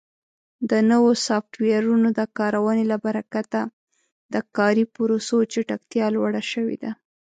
[0.69, 3.51] د نوو سافټویرونو د کارونې له برکت
[4.33, 6.91] د کاري پروسو چټکتیا لوړه شوې ده.